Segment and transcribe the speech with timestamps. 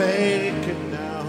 [0.00, 1.24] Take it now.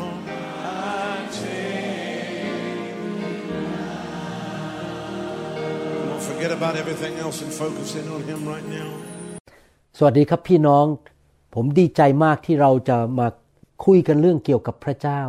[0.64, 4.08] I take it now.
[6.10, 8.90] Don't forget about everything else and focus in on Him right now.
[9.98, 10.86] สวัสดีครับพี่น้อง
[11.54, 13.28] ผมดีใจมากที่เราจะมา
[13.86, 15.22] คุยกันเรื่องเกี่ยวกับพระเจ้า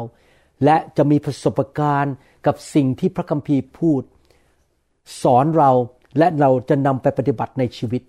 [0.64, 2.14] และจะมีประสบการณ์
[2.47, 4.03] กับสิ่งที่พระคัมภีร์พูด
[5.23, 5.70] สอนเรา
[6.19, 8.03] และเราจะนำไปปฏิบัติในชีวิต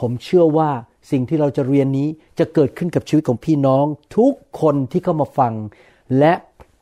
[0.00, 0.70] ผมเชื่อว่า
[1.10, 2.08] สิ่งที่เราจะเรียนนี้
[2.38, 3.84] จะเกิดขึ้นกับชีวิตของพี่น้อง
[4.16, 5.52] ทุกคนที่เข้ามาฟัง
[6.18, 6.32] และ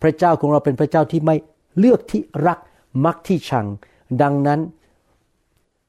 [0.02, 1.36] พระเจ้าของเราเป็นพระเจ้าที่ไม่
[1.78, 2.58] เลือกที่รัก
[3.04, 3.66] มักที่ชัง
[4.22, 4.60] ดังนั้น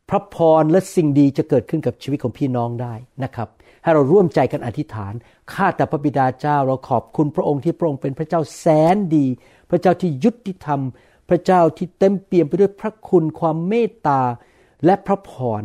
[0.09, 3.47] พระพรและสิ่งดีจะเกิดขึ้นกับชีวิตของพี่น้องได้นะครับ
[3.83, 5.13] ให้เราร่วมใจกันอธิษฐาน
[5.53, 9.25] ข้าแต่พระบิดาเจ้าเราขอบคุณพระองค์ที่พระองค์เป็นพระเจ้าแสนดี
[9.69, 10.81] พระเจ้าที่ยุติธรรม
[11.29, 14.21] พระเจ้าที่เต็มเปี่ยมไปด้วยพระคุณความเมตตา
[14.85, 15.63] และพระพร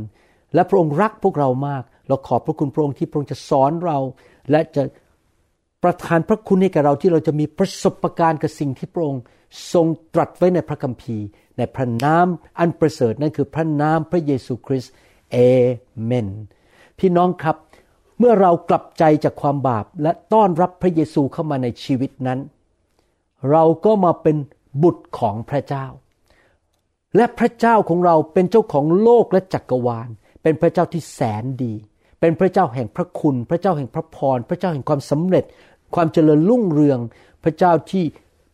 [0.55, 3.99] และพระองค์รักพวกเรามาก เราขอบพระคุณพระองค์ที่พระองค์จะสอนเรา
[4.51, 4.83] และจะ
[5.83, 9.23] ประทานพระคุณให้แก่เราที่เราจะมีประสบการณ์กับสิ่งที่พระองค์
[9.73, 11.27] ทรงตรัสไว้ในพระคัมภีร์
[11.59, 12.27] ในพระนาม
[12.59, 14.93] อันประเสริฐนั่นคือพระนามพระเยซูคริสต์
[15.33, 15.37] เอ
[16.05, 16.29] เมน
[16.99, 17.57] พี่น้องครับ
[18.19, 22.39] เมื่อเรากลับใจจากความบาปและต้อนรับพระเยซูเข้ามาในชีวิตนั้น
[23.51, 24.37] เราก็มาเป็น
[24.83, 25.87] บุตรของพระเจ้า
[27.17, 30.09] และพระเจ้าของเราเป็นเจ้าของโลกและจักรวาล
[30.43, 31.75] เป็นพระเจ้าที่แสนดี
[32.21, 35.45] เป็นพระเจ้าแห่งพระคุณ พระเจ้าแห่งพระพร พระเจ้าแห่งความสำเร็จ
[35.95, 36.99] ความเจริญรุ่งเรือง
[37.45, 38.05] พระเจ้าที่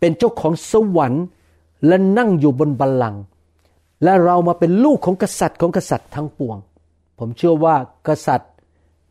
[0.00, 1.24] เป็นเจ้าของสวรรค์
[1.86, 3.22] และนั่งอยู่บนบัลลังก์
[4.04, 6.58] และเรามาเป็นลูกของกษัตริย์ของกษัตริย์ทั้งปวง
[7.18, 7.76] ผมเชื่อว่า
[8.08, 8.50] กษัตริย์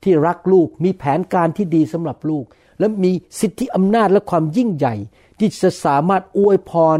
[0.03, 2.45] ที่รักลูกมีแผนการที่ดีสำหรับลูก
[2.79, 4.95] และมีสิทธิอำนาจและความยิ่งใหญ่
[5.39, 6.97] ที่จะสามารถอวยพร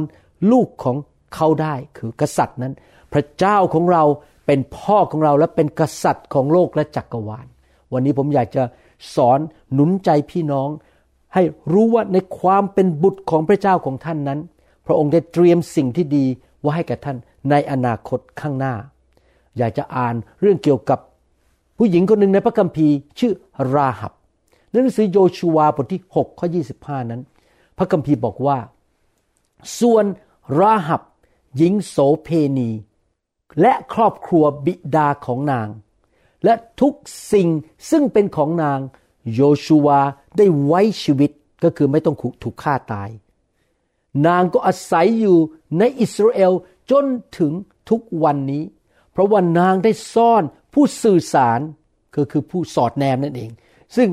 [0.52, 0.98] ลูกของ
[1.36, 2.74] เขาได้คือกษัตริย์นั้น
[3.14, 4.04] พระเจ้าของเรา
[4.46, 7.48] เป็นพ่อของเราและเป็นกษัตริย์ของโลกและจักรวาล
[7.94, 8.64] วันนี้ผมอยากจะ
[9.16, 9.40] สอน
[9.74, 10.70] หนุนใจพี่น้อง
[11.34, 14.40] ให้รู้ว่าในความเป็นบุตรของพระเจ้าของท่านนั้น
[14.86, 16.26] พระองค์ได้เตรียมสิ่งที่ดี
[16.60, 17.18] ไว้ให้กับท่าน
[17.50, 18.76] ในอนาคตข้างหน้า
[19.58, 21.00] อยากจะอ่านเรื่องเกี่ยวกับ
[21.78, 23.34] ผู้หญิงคนหนึ่งในพระคัมภีร์ชื่อ
[23.74, 24.12] ราหับ
[24.70, 26.48] ในหนังสือโยชูวาบทที่6ข้อ
[26.80, 27.22] 25 นั้น
[27.78, 28.58] พระคัมภีร์บอกว่า
[29.80, 30.06] ส่วน
[30.60, 31.02] ราหับ
[31.58, 32.70] หญิงโสเพณี
[33.62, 35.68] และครอบครัวบิดาของนาง
[36.44, 36.94] และทุก
[37.34, 37.50] สิ่ง
[37.90, 38.80] ซึ่งเป็นของนาง
[39.34, 40.02] โยชูวา
[40.38, 41.32] ได้ไว้ชีวิต
[41.64, 43.10] ก็คือไม่ต้องถูกฆ่าตาย
[44.28, 45.38] นางก็อาศัยอยู่
[45.80, 46.54] ในอิสราเอล
[46.92, 47.06] จน
[47.38, 47.54] ถึง
[47.90, 48.64] ทุกวันนี้
[49.12, 51.60] เพราะว่านางได้ซ่อนผู้สื่อสาร
[52.16, 53.52] ก็คือผู้สอดแนมนั่นเอง
[53.96, 54.10] ซึ่ง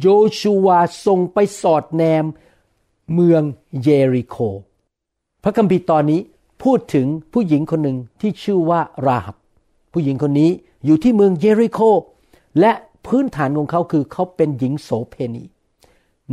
[0.00, 0.08] โย
[0.40, 2.24] ชูวาส่งไปสอดแนม
[3.14, 3.42] เมือง
[3.82, 4.36] เยริโค
[5.42, 6.20] พระคัมภีร์ตอนนี้
[6.62, 9.36] พูดถึงผู้หญิงคนหนึ่งที่ชื่อว่าราหับ
[9.92, 10.50] ผู้หญิงคนนี้
[10.84, 11.80] อยู่ที่เมืองเยริโค
[12.60, 12.72] และ
[13.06, 15.44] พื้นฐานของเขาคือเขาเป็นหญิงโสเพณี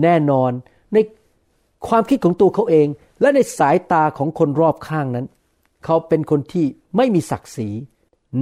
[0.01, 0.51] แน่นอน
[0.93, 0.97] ใน
[1.87, 2.87] ความคิดของตัวเขาเอง
[3.21, 5.27] และในสายตาของคนรอบข้างนั้น
[5.85, 7.69] เขาเป็นคนที่ไม่มีศักดิ์ศรี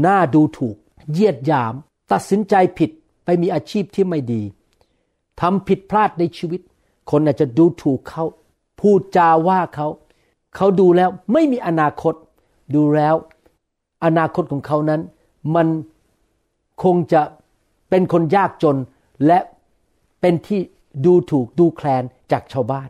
[0.05, 0.75] น่าดูถูก
[1.11, 1.73] เยียดยาม
[2.11, 2.89] ตัดสินใจผิด
[3.25, 4.41] ไปมีอาชีพที่ไม่ดี
[5.41, 6.61] ทำผิดพลาดในชีวิต
[7.11, 8.23] คนอาจจะดูถูกเขา
[8.79, 9.87] พูดจาว่าเขา
[10.57, 12.13] เขาดูแล้วไม่มีอนาคต
[12.75, 13.15] ดูแล้ว
[14.05, 15.01] อนาคตของเขานั้น
[15.55, 15.67] มัน
[16.83, 17.21] คงจะ
[17.89, 18.77] เป็นคนยากจน
[19.25, 19.39] และ
[20.21, 20.61] เป็นที่
[21.05, 22.87] ดูถูกดูแคลนจากชาวบ้าน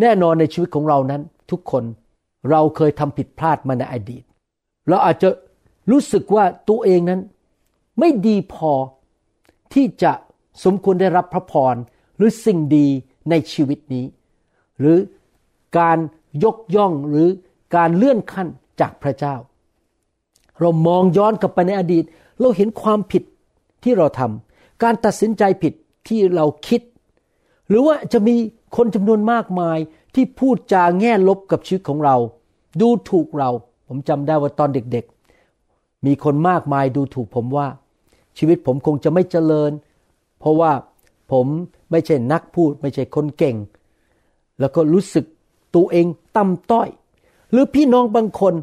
[0.00, 1.84] แน่นอนในชีวิตของเรานั้น ทุกคน
[2.50, 4.22] เราเคยทำผิดพลาดมาในอดีต
[4.88, 5.28] เราอาจจะ
[5.90, 7.20] รู้สึกว่าตัวเองนั้น
[7.98, 8.72] ไม่ดีพอ
[9.74, 10.12] ที่จะ
[10.64, 11.74] สมควรได้รับพระพร
[12.16, 12.86] หรือสิ่งดี
[13.30, 14.04] ในชีวิตนี้
[14.78, 14.98] หรือ
[15.78, 15.98] การ
[16.44, 17.28] ยกย่องหรือ
[17.76, 18.48] การเลื่อนขั้น
[18.80, 19.34] จากพระเจ้า
[20.60, 22.04] เรามองย้อนกลับไปในอดีต
[22.40, 23.22] เราเห็นความผิด
[23.82, 25.72] ที่เราทำการตัดสินใจผิด
[26.08, 26.80] ที่เราคิด
[27.68, 28.34] หรือว่าจะมี
[28.76, 29.78] คนจำนวนมากมาย
[30.14, 32.16] ที่พูดจาแง่ลบกับชีวิตของเรา
[32.80, 33.50] ดูถูกเรา
[33.88, 37.66] ผมจำได้ว่าตอนเด็กๆ มีคนมากมายดูถูกผมว่า
[38.38, 39.72] ชีวิตผมคงจะไม่เจริญ
[40.38, 40.72] เพราะว่า
[41.32, 41.46] ผม
[41.90, 43.56] ไม่ใช่นักพูด ไม่ใช่คนเก่ง
[44.60, 45.26] แล้วก็รู้สึก
[45.74, 46.88] ตัวเองต่ำต้อย
[47.50, 48.54] หรือพี่น้องบางคน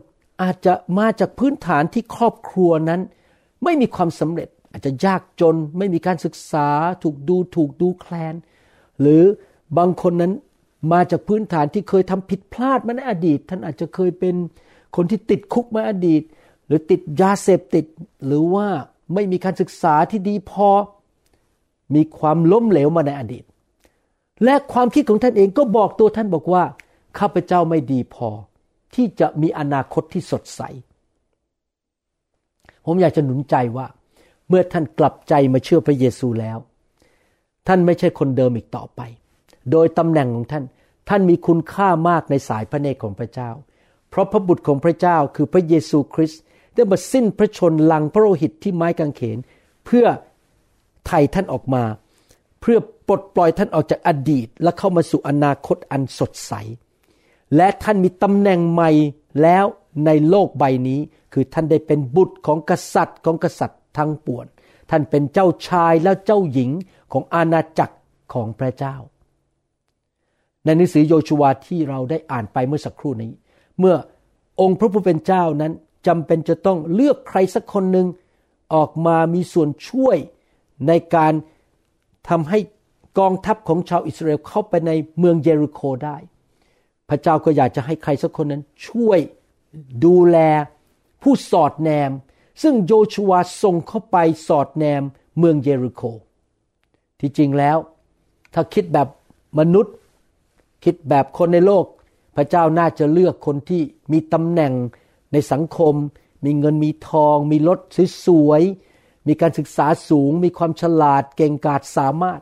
[0.42, 3.02] อาจจะมาจากพื้นฐานที่ครอบครัวนั้น
[3.64, 6.68] ไม่มีความสำเร็จอาจจะยากจนไม่มีการศึกษา
[7.04, 8.36] ถูกดูถูกดูแคลน
[9.02, 9.24] หรือ
[9.78, 10.34] บางคนนั้น
[10.92, 14.36] มาจากพื้นฐานที่เคยทำผิดพลาดมาในอดีต ท่านอาจจะเคยเป็น
[14.96, 16.22] คนที่ติดคุกมาอดีต
[16.66, 17.86] หรือติดยาเสพติด
[18.26, 18.68] หรือว่า
[19.14, 20.70] ไม่มีการศึกษาที่ดีพอ
[21.96, 23.44] มีความล้มเหลวมาในอดีต
[24.44, 26.64] และความคิดของท่านเองก็บอกตัวท่านบอกว่า
[27.18, 28.30] ข้าพเจ้าไม่ดีพอ
[28.96, 30.62] ที่จะมีอนาคตที่สดใส
[32.86, 33.88] ผมอยากจะหนุนใจว่า
[34.50, 36.58] เมื่อท่านกลับใจมาเชื่อพระเยซูแล้ว
[37.68, 39.02] ท่านไม่ใช่คนเดิมอีกต่อไป
[39.72, 40.64] โดยตำแหน่งของท่าน
[41.10, 43.50] ท่านมีคุณค่ามากในสายพระเนตรของพระเจ้า
[44.10, 46.42] เพราะพระบุตรของพระเจ้าคือพระเยซูคริสต์
[46.76, 49.38] ได้มาสิ้นพระชนลังพระโลหิตที่ไม้กางเขน
[49.86, 50.06] เพื่อ
[51.08, 51.84] ไถ่ท่านออกมา
[52.62, 52.78] เพื่อ
[53.08, 56.54] ปลดปล่อยท่านออกจากอดีต และเข้ามาสู่อนาคตอันสดใส
[57.56, 58.92] และท่านมีตำแหน่งใหม่
[59.42, 59.66] แล้ว
[60.06, 61.00] ในโลกใบนี้
[61.34, 64.46] คือท่านได้เป็นบุตรของกษัตริย์ของกษัตริย์ทั้งปวง
[64.90, 66.72] ท่านเป็นเจ้าชายและเจ้าหญิง
[67.12, 67.96] ของอาณาจักร
[68.34, 68.96] ของพระเจ้า
[70.64, 73.32] ในหนังสือโยชูวาที่เราได้อ่านไปเมื่อสักครู่นี้
[73.80, 73.96] เมื่อ
[74.62, 75.74] องค์พระผู้เป็นเจ้านั้น
[76.08, 78.08] จำเป็นจะต้องเลือกใครสักคนหนึ่ง
[78.74, 80.18] ออกมามีส่วนช่วย
[80.88, 81.34] ในการ
[82.30, 82.60] ทำให้
[83.20, 86.18] กองทัพของชาวอิสราเอลเข้าไปในเมืองเยริโคได้
[87.10, 89.20] พระเจ้าก็อยากจะให้ใครสักคนนั้น ช่วย
[90.06, 90.38] ดูแล
[91.22, 92.12] ผู้สอดแนม
[92.62, 94.18] ซึ่งโยชูวาส่งเข้าไป
[94.48, 95.02] สอดแนม
[95.38, 96.02] เมืองเยริโค
[97.20, 97.78] ที่จริงแล้ว
[98.54, 99.08] ถ้าคิดแบบ
[99.60, 99.96] มนุษย์
[100.84, 101.86] คิดแบบคนในโลก
[102.36, 104.74] พระเจ้าน่าจะเลือกคนที่มีตำแหน่ง
[105.34, 105.94] ในสังคม
[106.46, 107.80] มีเงินมีทอง มีรถ
[108.26, 112.42] สวยๆมีการศึกษาสูง มีความฉลาดเก่งกาจสามารถ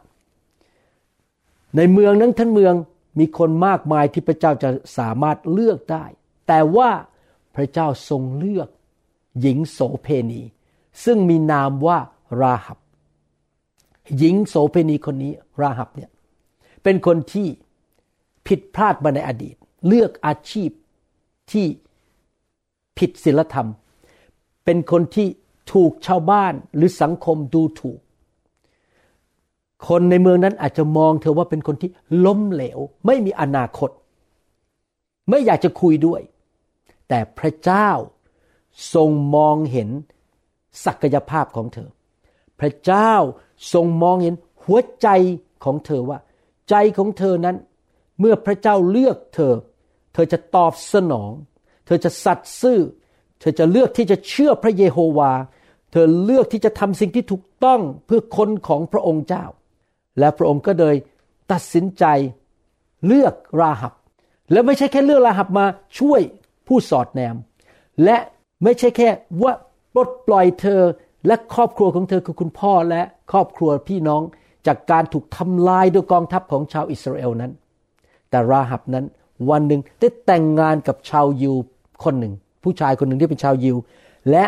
[1.76, 2.74] ในเมืองนั้นทั้งเมือง
[3.20, 6.06] มีคนมากมายที่พระเจ้าจะสามารถเลือกได้
[6.48, 6.90] แต่ว่า
[7.56, 8.70] พระเจ้าทรงเลือก
[9.42, 10.42] หญิงโสเพณี
[11.06, 12.00] ซึ่งมีนามว่า
[12.42, 12.78] ราหับ
[14.18, 16.10] หญิงโสเพณีคนนี้ราหับเนี่ย
[16.84, 17.48] เป็นคนที่
[18.48, 19.56] ผิดพลาดมาในอดีต
[19.88, 20.70] เลือกอาชีพ
[21.52, 21.66] ที่
[22.98, 23.70] ผิดศีลธรรม
[24.66, 25.28] เป็นคนที่
[25.74, 28.00] ถูกชาวบ้านหรือสังคมดูถูก
[29.88, 31.90] คนในเมืองนั้นอาจจะมองเธอว่าเป็นคนที่
[32.26, 33.90] ล้มเหลว ไม่มีอนาคต
[35.30, 36.22] ไม่อยากจะคุยด้วย
[37.08, 37.90] แต่พระเจ้า
[38.94, 39.90] ทรงมองเห็น
[40.86, 41.90] ศักยภาพของเธอ
[42.60, 43.14] พระเจ้า
[43.74, 45.08] ทรงมองเห็นหัวใจ
[45.64, 46.20] ของเธอว่า
[46.70, 47.58] ใจของเธอนั้น
[48.20, 49.54] เมื่อพระเจ้าเลือกเธอ
[50.14, 51.32] เธอจะตอบสนอง
[51.86, 52.80] เธอจะสัตย์ซื่อ
[53.40, 55.32] เธอจะเลือกที่จะเชื่อพระเยโฮวา
[55.92, 59.46] เธอเลือกที่จะทำสิ่งที่ถูกต้องเพื่อคนของพระองค์เจ้า
[60.20, 60.96] และพระองค์ก็เลย
[61.52, 62.06] ตัดสินใจ
[63.06, 63.94] เลือกราหับ
[64.52, 65.66] และไม่ใช่แค่เลือกราหับมา
[66.00, 66.22] ช่วย
[66.68, 67.36] ผู้สอดแนม
[68.04, 68.18] และ
[68.64, 69.10] ไม่ใช่แค่
[69.44, 69.54] ว่า
[69.94, 70.82] ปลดปล่อยเธอ
[71.28, 74.22] และครอบครัวของเธอคือคุณพ่อและครอบครัวพี่น้อง
[74.68, 77.52] จากการถูกทำลายโดยกองทัพของชาวอิสราเอลนั้น
[78.30, 79.06] แต่ราหับนั้น
[79.50, 81.56] วันหนึ่งได้แต่งงานกับชาวยิว
[82.04, 82.34] คนหนึ่ง
[82.64, 83.78] ผู้ชายคนหนึ่งที่เป็นชาวยิว
[84.32, 84.46] และ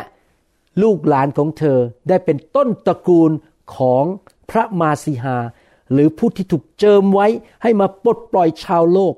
[0.81, 1.77] ลูกหลานของเธอ
[2.09, 3.31] ได้เป็นต้นตระกูล
[3.75, 4.05] ของ
[4.49, 5.37] พระมาสีหา
[5.91, 7.27] หรือผู้ที่ถูกเจิมไว้
[7.61, 9.15] ให้มาปลดปล่อยชาวโลก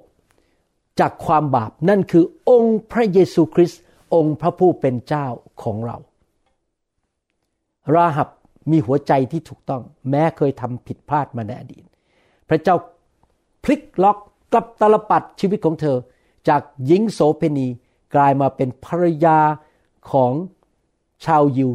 [1.00, 3.82] จากความบาปนั่นคือองค์พระเยซูคริสต์
[4.14, 5.28] องค์พระผู้เป็นเจ้า
[5.64, 5.98] ของเรา
[7.96, 8.30] ราหับ
[8.72, 11.84] มีหัวใจที่ถูกต้อง แม้เคยทำผิดพลาดมาในอดีต
[12.50, 12.76] พระเจ้า
[13.64, 14.18] พลิกล็อก
[14.52, 15.98] กลับตลปัดชีวิตของเธอ
[16.48, 17.68] จากหญิงโสเพณี
[18.16, 19.40] กลายมาเป็นภรรยา
[20.12, 20.34] ของ
[21.26, 21.72] ชาวยิว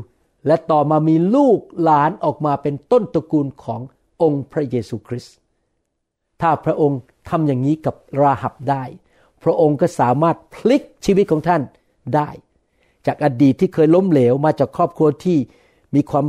[0.46, 3.80] และต่อมามีลูกหลานออกมาเป็นต้นตระกูลของ
[4.22, 5.34] องค์พระเยซูคริสต์
[6.40, 8.84] ถ้าพระองค์ทำอย่างนี้กับราหับได้
[9.42, 11.62] พระองค์ก็สามารถพลิกชีวิตของท่าน
[12.14, 12.28] ได้
[13.06, 15.38] จากอดีตที่เคยล้มเหลวมาจากครอบครัวที่
[15.94, 16.26] มีความ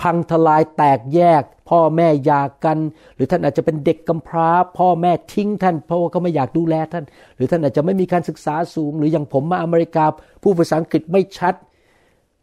[0.00, 2.78] พังทลายแตกแยก พ่อแม่ยากัน
[3.14, 7.04] หรือท่านอาจจะเป็นเด็กกำพร้า พ่อแม่ทิ้งท่านเพราะว่าเขาไม่อยากดูแลท่าน
[7.36, 10.04] หรือท่านอาจจะไม่มีการศึกษาสูง หรืออย่างผมมาอเมริกา
[10.42, 11.54] ผู้ภาษาอังกฤษไม่ชัด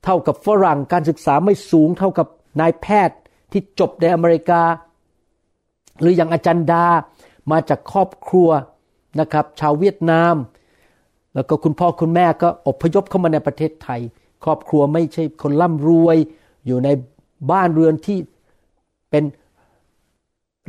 [0.04, 2.28] เท่ากับฝรั่งการศึกษาไม่สูง เท่ากับ
[2.60, 3.18] นายแพทย์
[3.52, 4.62] ที่จบในอเมริกา
[6.00, 6.86] หรืออย่างอาจารย์ดา
[7.52, 8.50] มาจากครอบครัว
[9.20, 10.36] นะครับ ชาวเวียดนาม
[11.34, 14.02] แล้วก็คุณพ่อคุณแม่ก็อพยพเข้ามาในประเทศไทย
[14.44, 16.18] ครอบครัวไม่ใช่คนร่ำรวย
[16.66, 16.90] อยู่ใน
[17.52, 18.20] บ้านเรือนที่
[19.10, 19.24] เป็น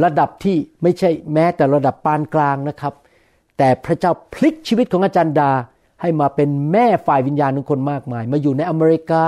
[0.05, 2.95] ระดับที่ไม่ใช่แม้แต่ระดับปานกลางนะครับ
[3.59, 5.51] แต่พระเจ้าพลิกชีวิตของอาจารย์ดา
[6.01, 9.23] ให้มาเป็นแม่ฝ่ายวิญญาณของคนมากมาย มาอยู่ในอเมริกา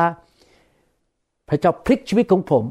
[1.48, 2.64] พระเจ้าพลิกชีวิตของผม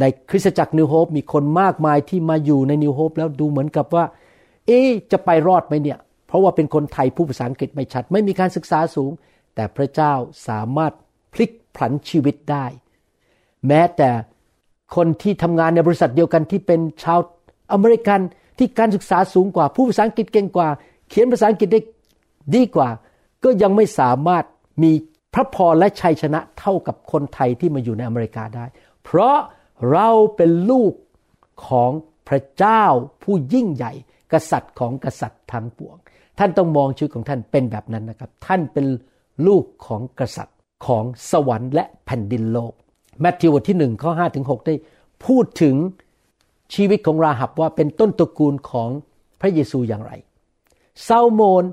[0.00, 4.04] ในคริสตจักรนิวโฮปมีคนมากมายที่มาอยู่ในนิวโฮปแล้วดูเหมือนกับว่า
[4.66, 4.80] เอ๊
[5.12, 9.12] จะไปรอดไหมเนี่ย เพราะว่าเป็นคนไทยผู้ภาษาอังกฤษไม่ชัด ไม่มีการศึกษาสูง
[9.54, 10.12] แต่พระเจ้า
[10.48, 10.92] สามารถ
[11.32, 12.66] พลิกผันชีวิตได้
[13.66, 14.10] แม้แต่
[14.96, 17.20] คนที่ทำงานในบริษัทเดียวกันที่เป็นชาว
[17.72, 18.20] อเมริกัน
[18.58, 20.68] ที่การศึกษาสูงกว่า ผู้ภาษาอังกฤษเก่งกว่า
[21.08, 21.80] เขียนภาษาอังกฤษได้
[22.54, 22.88] ดีกว่า
[23.44, 24.44] ก็ยังไม่สามารถ
[24.82, 24.92] มี
[25.34, 28.64] พระพรและชัยชนะเท่ากับคนไทยที่มาอยู่ในอเมริกาได้
[29.04, 29.36] เพราะ
[29.90, 30.92] เราเป็นลูก
[31.66, 31.92] ของ
[32.28, 32.84] พระเจ้า
[33.22, 33.92] ผู้ยิ่งใหญ่
[34.32, 35.96] กษัตริย์ของกษัตริย์ทั้งปวง
[36.38, 38.86] ท่านต้องมองชีวิตของท่านเป็นแบบนั้นนะครับ ท่านเป็น
[39.46, 40.56] ลูกของกษัตริย์
[40.86, 42.72] ของสวรรค์และแผ่นดินโลก
[43.20, 44.74] แมทธิวบทที่หนึ่งข้อห้าถึงหได้
[45.26, 45.76] พูดถึง
[46.74, 48.88] ชีวิตของราหับว่าเป็นต้นตระกูลของ
[49.40, 50.12] พระเยซูอย่างไร
[51.06, 51.64] ซาโมน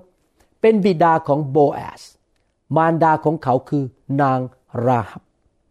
[0.62, 2.02] เป็นบิดาของโบแอส
[2.76, 3.84] มารดาของเขาคือ
[4.22, 4.40] นาง
[4.86, 5.24] ราหับ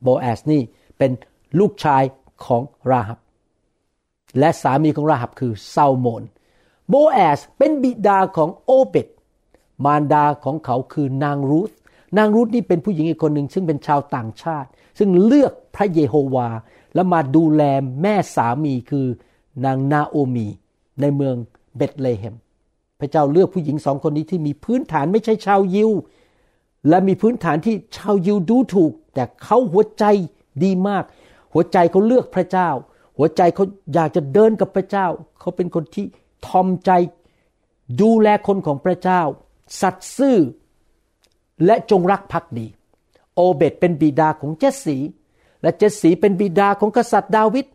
[0.03, 0.63] โบแอสนี่
[0.99, 1.11] เป็น
[1.59, 2.03] ลูกชาย
[2.45, 3.19] ของราหับ
[4.39, 6.23] และสามีของราหับคือซาโมน
[6.89, 9.09] โบแอสเป็นบิดาของโอเบต
[9.85, 11.71] มารดาของเขาคือนางรูธ
[12.17, 16.49] นางรูธนี่เป็นผู้หญิงอีกคนหนึ่งซึ่งเป็นชาวต่างชาติ ซึ่งเลือกพระเยโฮวา
[16.95, 17.63] แล้วมาดูแล
[18.03, 19.07] แม่สามีคือ
[19.65, 20.47] นางนาโอมี
[21.01, 21.35] ในเมือง
[21.77, 22.35] เบตเลเฮม
[23.01, 25.91] พระเจ้าเลือกผู้หญิงสองคนนี้ที่มีพื้นฐานไม่ใช่ชาวยิว
[26.89, 30.05] และมีพื้นฐานที่ชาวยิวดูถูก แต่เขาหัวใจ
[30.65, 31.05] ดีมาก
[31.59, 32.69] หัวใจเขาเลือกพระเจ้า
[33.19, 35.07] หัวใจเขาอยากจะเดินกับพระเจ้า
[35.41, 36.07] เขาเป็นคนที่
[36.47, 36.91] ทอมใจ
[38.01, 39.21] ดูแลคนของพระเจ้า
[39.81, 40.39] สัตย์ซื่อ
[41.67, 42.67] และจงรักภักดี
[43.35, 44.97] โอเบตเป็นบิดาของเจสสี
[45.63, 47.67] และเจสสีเป็นบิดาของกษัตริย์ดาวิด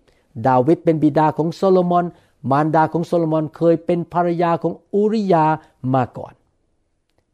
[0.48, 2.06] ดาวิดเป็นบิดาของโซโลมอน
[2.52, 5.46] มารดาของโซโลมอนเคยเป็นภรรยาของอูริยา
[5.94, 6.34] มาก่อน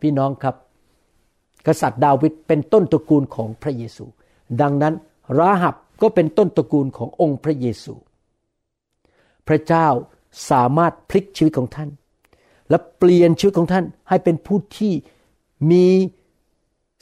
[0.02, 0.56] พี่น้องครับ
[1.68, 4.06] กษัตริย์ดาวิดเป็นต้นตระกูลของพระเยซู
[4.62, 4.94] ดังนั้น
[5.38, 7.94] ราหับ ก็เป็นต้นตระกูลขององค์พระเยซู
[9.48, 9.88] พระเจ้า
[10.50, 11.90] สามารถพลิกชีวิตของท่าน
[12.70, 14.94] และเปลี่ยนชีวิตของท่านให้เป็นผู้ที่
[15.72, 15.86] มี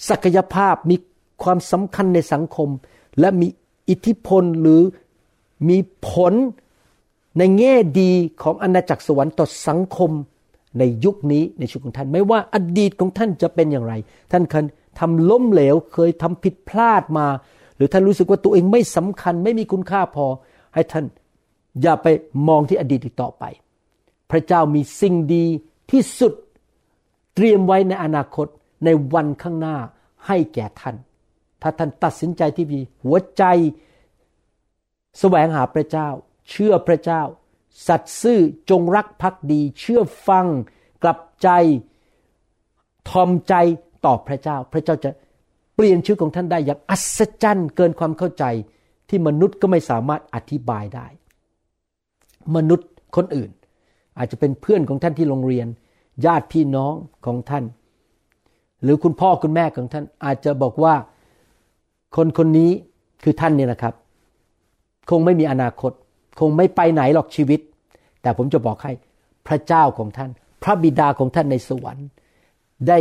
[0.10, 0.96] ศักยภาพมี
[1.44, 2.70] ความสำคัญในสังคม
[3.20, 3.48] และมี
[3.90, 4.82] อิทธิพลหรือ
[5.70, 6.34] มีผล
[7.38, 8.12] ในแง่ดี
[8.42, 10.12] ของอาณาจักรสวรรค์ต่อสังคม
[10.80, 13.94] ในยุคนี้ในชีวิตของท่าน ไม่ว่าอดีตของท่านจะเป็นอย่างไร
[14.32, 14.66] ท่านเคย
[15.00, 17.28] ทำล้มเหลวเคยทำผิดพลาดมา
[17.76, 20.26] หรือท่านรู้สึกว่าตัวเองไม่สำคัญไม่มีคุณค่าพอ
[20.74, 21.06] ให้ท่าน
[21.82, 22.08] อย่าไป
[22.48, 23.44] มองที่อดีตอีกต่อไป
[24.32, 25.46] พระเจ้ามีสิ่งดี
[25.92, 26.34] ที่สุด
[27.36, 28.48] เตรียมไว้ในอนาคต
[28.86, 29.78] ในวันข้างหน้า
[30.28, 30.96] ให้แก่ท่าน
[31.62, 33.44] ถ้าท่านตัดสินใจที่มีหัวใจ
[35.20, 36.08] แสวงหาพระเจ้า
[36.50, 37.22] เชื่อพระเจ้า
[37.88, 38.40] สัตย์ซื่อ
[38.70, 40.46] จงรักภักดี เชื่อฟัง
[41.04, 41.50] กลับใจ
[43.10, 43.54] ทอมใจ
[44.06, 45.10] ต่อพระเจ้า พระเจ้าจะ
[45.76, 48.44] เปลี่ยนชีวิตของท่านได้อย่างอัศจรรย์เกินความเข้าใจ
[49.10, 51.08] ที่มนุษย์ก็ไม่สามารถอธิบายได้
[52.56, 53.50] มนุษย์คนอื่น
[54.18, 55.68] อาจจะเป็นเพื่อนของท่านที่โรงเรียน
[56.26, 56.94] ญาติพี่น้อง
[57.26, 57.64] ของท่าน
[58.84, 60.96] หรือคุณพ่อคุณแม่ของท่าน อาจจะบอกว่า
[62.16, 62.72] คนคนนี้
[63.24, 63.94] คือท่านเนี่ยนะครับ
[65.10, 65.92] คงไม่มีอนาคต
[66.40, 67.60] คงไม่ไปไหนหรอกชีวิต
[68.22, 68.92] แต่ผมจะบอกให้
[69.48, 70.30] พระเจ้าของท่าน
[70.64, 72.08] พระบิดาของท่านในสวรรค์
[72.88, 72.98] ได้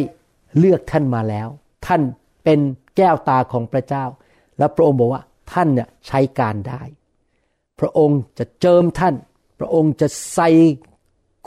[0.59, 1.49] เลือกท่านมาแล้ว
[1.87, 2.03] ท่าน
[2.45, 2.59] เป็น
[2.97, 4.05] แก้วตาของพระเจ้า
[4.59, 5.23] และพระองค์บอกว่า
[5.53, 6.83] ท่านเนี่ยใช้การได้
[7.81, 9.15] พระองค์จะเจิมท่าน
[9.59, 10.49] พระองค์จะใส่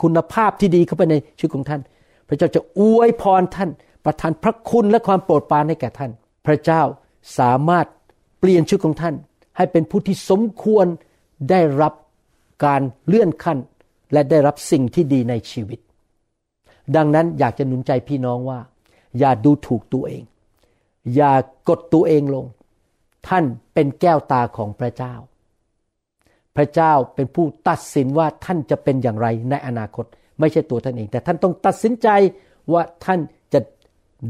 [0.02, 1.80] คุณภาพที่ดีเข้าไปในชีวิตของท่าน
[2.28, 3.70] พระเจ้าจะอวยพรท่าน
[4.04, 6.10] ประทานพระคุณและความโปรดปรานให้แก่ท่าน
[6.46, 6.82] พระเจ้า
[7.38, 7.86] สามารถ
[8.40, 9.14] เปลี่ยนชีวิตของท่าน
[9.56, 10.86] ให้เป็นผู้ที่สมควร
[11.50, 11.94] ได้รับ
[12.64, 13.58] การเลื่อนขั้น
[14.12, 15.78] และได้รับสิ่งที่ดีในชีวิต
[16.96, 18.60] ดังนั้นอยากจะหนุนใจพี่น้องว่า
[19.18, 20.22] อย่าดูถูกตัวเอง
[21.14, 21.32] อย่า
[21.68, 22.46] กดตัวเองลง
[23.28, 25.14] ท่านเป็นแก้วตาของพระเจ้า
[26.56, 30.04] พระเจ้าเป็นผู้ตัดสินว่าท่านจะเป็นอย่างไรในอนาคต
[30.40, 32.08] ไม่ใช่ตัวท่านเอง แต่ท่านต้องตัดสินใจ
[32.72, 33.20] ว่าท่าน
[33.52, 33.60] จะ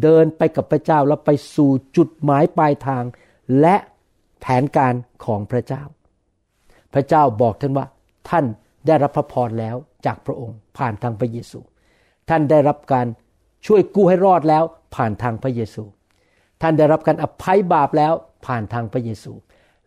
[0.03, 3.05] เดินไปกับพระเจ้าแล้วไปสู่จุดหมายปลายทาง
[3.61, 3.77] และ
[4.41, 4.95] แผนการ
[5.25, 5.83] ของพระเจ้า
[6.95, 7.87] พระเจ้าบอกท่านว่า
[8.31, 8.45] ท่าน
[8.87, 11.61] ได้รับพระพรแล้วจากพระองค์ ผ่านทางพระเยซู
[12.29, 13.07] ท่านได้รับการ
[13.67, 15.85] ช่วยกู้ให้รอดแล้วผ่านทางพระเยซู
[16.62, 18.12] ท่านได้รับการอภัยบาปแล้ว
[18.47, 19.33] ผ่านทางพระเยซู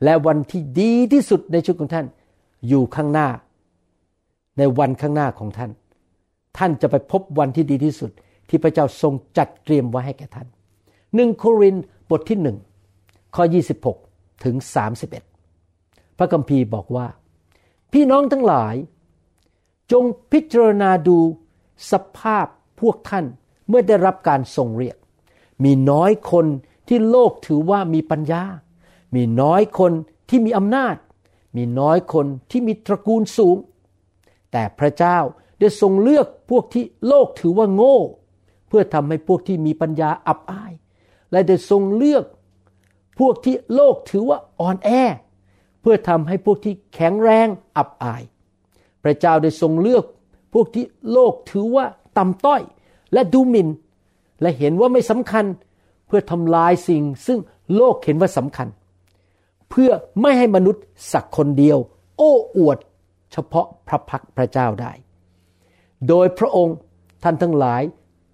[0.04, 2.06] และวันที่ดีที่สุดในชีวิตของท่าน
[2.68, 3.28] อยู่ข้างหน้า
[4.58, 5.72] ในวันข้างหน้าของท่าน
[6.58, 8.12] ท่านจะไปพบวันที่ดีที่สุด
[8.50, 10.48] ที่พระเจ้าทรงจัดเตรียมไว้ให้แก่ท่าน
[11.16, 11.76] หนึ่งโคริน
[12.10, 12.58] บทที่หนึ่ง
[13.36, 13.44] ข้อ
[13.94, 14.56] 26 ถึง
[15.38, 17.08] 31 พระคัมภีร์บอกว่า
[17.94, 18.76] พี่น้องทั้งหลาย
[19.92, 21.18] จงพิจารณาดู
[21.92, 22.46] สภาพ
[22.82, 23.26] พวกท่าน
[23.68, 24.98] เมื่อได้รับการทรงเรียก
[25.64, 26.46] มีน้อยคน
[26.88, 28.44] ที่โลกถือว่ามีปัญญา
[29.16, 29.92] มีน้อยคน
[30.30, 30.96] ที่มีอำนาจ
[31.56, 33.58] มีน้อยคนที่มีตระกูลสูง
[34.52, 35.18] แต่พระเจ้า
[35.60, 37.98] ได้ทรงเลือกพวกที่โลกถือว่าโง่
[38.68, 40.74] เพื่อทำให้พวกที่มีปัญญาอับอาย
[41.32, 42.24] และได้ทรงเลือก
[43.20, 44.90] พวกที่โลกถือว่าอ่อนแอ
[45.82, 48.24] เพื่อทำให้พวกที่แข็งแรงอับอาย
[49.04, 50.06] พระเจ้าได้ทรงเลือก
[50.54, 51.86] พวกที่โลกถือว่า
[52.18, 52.62] ต่ำต้อย
[53.14, 53.68] และดูหมิน่น
[54.42, 55.46] และเห็นว่าไม่สำคัญ
[56.08, 57.40] เพื่อทำลายสิ่งซึ่ง
[57.76, 58.68] โลกเห็นว่าสำคัญ
[59.70, 61.78] เพื่อไม่ให้มนุษย์สักคนเดียว
[62.18, 62.78] โอ้อวด
[63.32, 64.92] เฉพาะพระพักพระเจ้าได้
[66.08, 66.78] โดยพระองค์
[67.24, 67.82] ท่านทั้งหลาย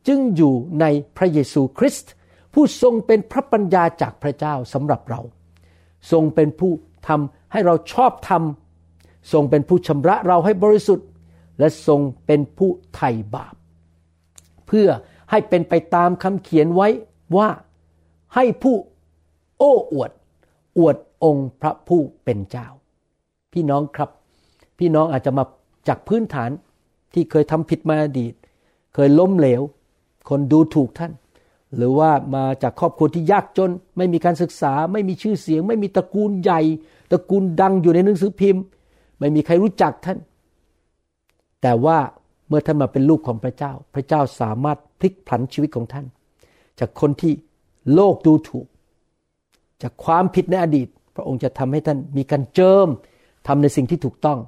[0.07, 0.85] จึงอยู่ใน
[1.17, 2.11] พระเยซูคริสต์
[2.53, 5.21] ผู้ทรงเป็นพระปัญญาจากพระเจ้าสำหรับเรา
[6.11, 6.71] ทรงเป็นผู้
[7.07, 8.43] ทำให้เราชอบธรรม
[9.33, 11.07] ทรงเป็นผู้ชำระเราให้บริสุทธิ์
[11.59, 13.55] และทรงเป็นผู้ไถ่บาป
[14.67, 14.87] เพื่อ
[15.31, 16.87] ให้เป็นไปตามคำเขียนไว้
[17.37, 17.49] ว่า
[18.35, 18.75] ให้ผู้
[19.59, 20.11] โอ้อวด
[20.77, 22.67] อวดองค์พระผู้เป็นเจ้า
[23.53, 24.09] พี่น้องครับ
[24.79, 25.43] พี่น้องอาจจะมา
[25.87, 26.49] จากพื้นฐาน
[27.13, 28.33] ที่เคยทำผิดมาอดีต
[28.93, 29.61] เคยล้มเหลว
[30.29, 31.11] คนดูถูกท่าน
[31.75, 36.61] หรือว่ามาจากครอบครัวที่ยากจน ไม่มีการศึกษา ไม่มีชื่อเสียง ไม่มีตระกูลใหญ่
[37.11, 38.63] ตระกูลดังอยู่ในหนังสือพิมพ์
[39.19, 40.17] ไม่มีใครรู้จักท่าน
[41.61, 41.97] แต่ว่า
[42.47, 46.05] เมื่อท่านมาเป็นลูกของพระเจ้า พระเจ้าสามารถพลิกผันชีวิตของท่าน
[46.79, 47.33] จากคนที่
[47.93, 48.67] โลกดูถูก
[49.81, 52.87] จากความผิดในอดีต พระองค์จะทำให้ท่านมีการเจิม
[53.47, 54.39] ทำในสิ่งที่ถูกต้อง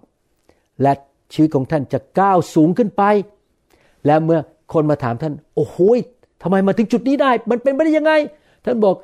[0.82, 0.94] และ
[1.34, 3.04] ชีวิตของท่านจะก้าวสูงขึ้นไป
[4.06, 4.40] และเมื่อ
[4.74, 5.78] คนมาถามท่าน โอ้โห
[6.42, 8.14] ทำไมมาถึงจุดนี้ได้ มันเป็นไปได้ยังไง
[8.66, 8.96] ท่านบอก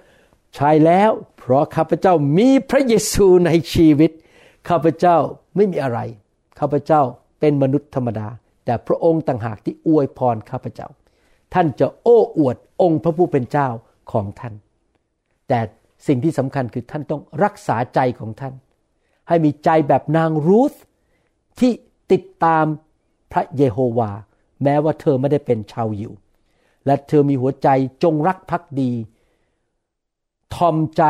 [0.56, 4.12] ใช่แล้ว เพราะข้าพเจ้ามีพระเยซูในชีวิต
[4.70, 5.18] ข้าพเจ้า
[5.56, 6.00] ไม่มีอะไร
[6.60, 7.02] ข้าพเจ้า
[7.40, 8.28] เป็นมนุษย์ธรรมดา
[8.65, 10.88] แต่พระองค์ต่างหากที่อวยพรข้าพเจ้า
[11.53, 13.67] ท่านจะโอ้อวดองค์พระผู้เป็นเจ้า
[14.12, 14.54] ของท่าน
[15.47, 15.60] แต่
[16.08, 18.54] สิ่งที่สำคัญคือท่านต้องรักษาใจของท่าน
[19.28, 20.73] ให้มีใจแบบนางรูธ
[21.60, 21.71] ที่
[22.12, 22.65] ติดตาม
[23.32, 24.12] พระเยโฮวา
[24.63, 26.12] แม้ว่าเธอไม่ได้เป็นชาวยิว
[26.86, 27.67] และเธอมีหัวใจ
[28.04, 28.91] จงรักภักดี
[30.56, 31.04] ทอมใจ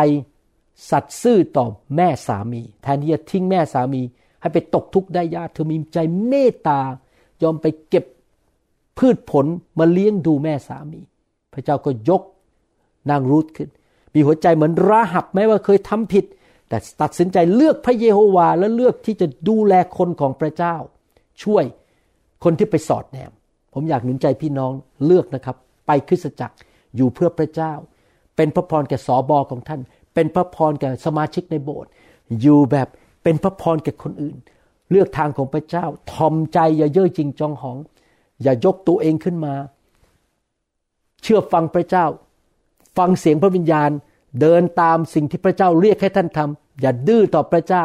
[0.90, 1.66] สัตย์ซื่อต่อ
[1.96, 4.02] แม่สามี แทนที่จะทิ้งแม่สามี
[4.42, 6.82] ให้ไปตกทุกข์ได้ยาก เธอมีใจเมตตา
[7.44, 8.06] ยอมไปเก็บ
[8.98, 9.46] พืชผล
[9.80, 11.02] มาเลี้ยงดูแม่สามี
[11.54, 12.22] พระเจ้าก็ยก
[13.10, 13.70] นางรูธขึ้น
[14.14, 16.26] มีหัวใจเหมือนราหับแม้ว่าเคยทำผิด
[16.70, 20.76] แต่ตัดสินใจเลือกพระเยโฮวาและเลือกที่จะดูแลคนของพระเจ้า
[21.44, 21.64] ช่วย
[22.44, 23.32] คนที่ไปสอดแนม
[23.74, 24.72] ผมอยากหนุนใจพี่น้อง
[25.06, 25.56] เลือกนะครับ
[25.88, 26.56] ไปคริสตจักร
[26.96, 27.74] อยู่เพื่อพระเจ้า
[28.36, 29.82] เป็นพระพรแก่สอบอของท่าน
[30.14, 31.90] เป็นพระพรแก่สมาชิกในโบสถ์
[32.42, 32.88] อยู่แบบ
[33.24, 34.36] เป็นพระพรแก่คนอื่น
[34.92, 37.78] เลือกทางของพระเจ้าทอมใจอย่าเย่อจริงจองหอง
[38.42, 39.54] อย่ายกตัวเองขึ้นมา
[41.22, 42.06] เชื่อฟังพระเจ้า
[42.98, 43.90] ฟังเสียงพระวิญญาณ
[44.42, 47.84] เดินตามสิ่งที่พระเจ้าเรียกให้ท่านทำอย่าดื้อต่อพระเจ้า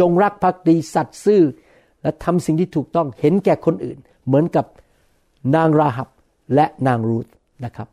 [0.00, 1.42] จงรักภักดีสัตย์ซื่อ
[2.02, 4.66] และทำสิ่งที่ถูกต้องเห็นแก่คนอื่น เหมือนกับ
[5.54, 6.08] นางราหับ
[6.54, 7.26] และนางรูธ
[7.64, 7.88] นะครับ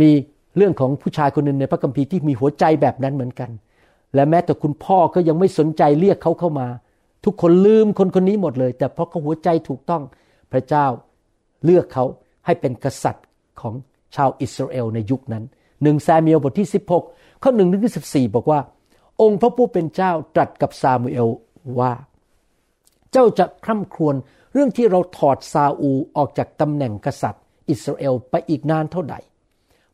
[0.00, 0.10] มี
[0.56, 3.50] เรื่องของผู้ชายคนหนึ่งในพระคัมภีร์ที่มีหัวใจแบบนั้นเหมือนกัน
[4.14, 6.68] และแม้แต่คุณพ่อก็ยังไม่สนใจเรียกเขาเข้ามา
[7.24, 10.02] ทุกคนลืมคนคนนี้หมดเลย แต่เพราะเขาหัวใจถูกต้อง
[10.52, 10.86] พระเจ้า
[11.64, 12.04] เลือกเขา
[12.46, 13.26] ให้เป็นกษัตริย์
[13.60, 13.74] ของ
[14.14, 15.44] ชาวอิสราเอลในยุคนั้น
[15.82, 16.68] หนึ่งซามูเอลบทที่
[17.04, 18.60] 16 ข้อหนึ่งถึงสิบสี่บอกว่า
[19.20, 21.28] องค์พระผู้เป็นเจ้าตรัสกับซามูเอล
[21.80, 21.92] ว่า
[23.12, 24.14] เจ้าจะคร่ำครวญ
[24.52, 29.14] เรื่องที่เราถอดซาอูออกจากตำแหน่งกษัตริย์อิสราเอลไปอีกนานเท่าใด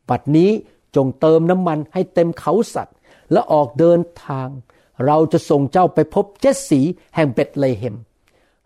[0.09, 0.51] บัดนี้
[0.97, 2.97] จงเติมน้ำมันให้เต็มเขาสัตว์
[3.33, 4.49] และออกเดินทาง
[5.07, 6.81] เราจะส่งเจ้าไปพบเจสสี
[7.15, 7.97] แห่งเบตเลเฮม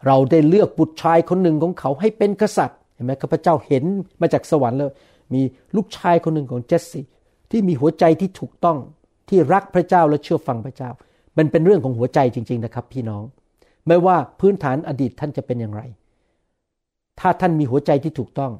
[0.07, 3.85] เราได้เลือกบุตรชายคนหนึ่งของเขาให้เป็นกษัตริย์เห็นไหมข้าพเจ้าเห็น
[4.21, 4.93] มาจากสวรรค์เลย
[5.33, 5.41] มี
[5.77, 7.05] ลูกชายคนหนึ่งของเจสซี่
[7.51, 8.79] ที่มีหัวใจที่ถูกต้อง
[9.29, 10.91] ที่รักพระเจ้าและเชื่อฟังพระเจ้า
[11.39, 13.23] มันเป็นเรื่องของหัวใจจริง ๆนะครับ พี่น้อง
[13.87, 15.83] ไม่ว่าพื้นฐานอดีตท่านจะเป็นอย่างไร
[17.21, 18.53] ถ้าท่านมีหัวใจที่ถูกต้อง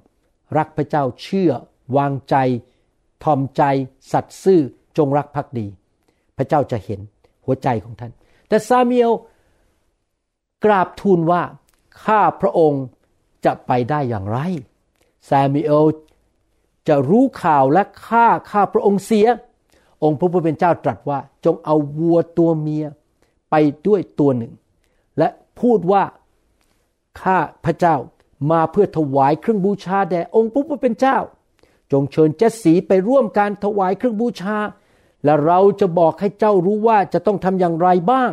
[0.59, 1.51] รักพระเจ้าเชื่อ
[1.97, 2.37] วางใจ
[3.25, 3.63] ทอมใจ
[4.13, 4.61] สัตย์ซื่อ
[4.99, 5.67] จงรักภักดี
[6.37, 7.01] พระเจ้าจะเห็น
[7.53, 8.13] หัวใจของท่าน
[8.49, 9.13] แต่ซาเมียล
[10.65, 11.43] กราบทูลว่า
[12.05, 12.85] ข้าพระองค์
[13.45, 14.39] จะไปได้อย่างไร
[15.29, 15.87] ซามิเอล
[16.89, 19.27] จะรู้ข่าวและฆ่าข้าพระองค์เสีย
[20.03, 22.85] องค์พระผู้เป็นเจ้าตรัสว่าจงเอาวัวตัวเมีย
[23.51, 23.55] ไป
[23.87, 24.53] ด้วยตัวหนึ่ง
[25.19, 25.29] และ
[25.61, 26.05] พูดว่า
[27.23, 27.97] ข้าพระเจ้า
[28.51, 31.19] มาเพื่อถวายเครื่องบูชาแด่องค์พระผู้เป็นเจ้า
[31.93, 34.57] จงเชิญเจสีไปร่วมการถวายเครื่องบูชา
[35.25, 38.31] และเราจะบอกให้เจ้ารู้ว่าจะต้องทำอย่างไรบ้าง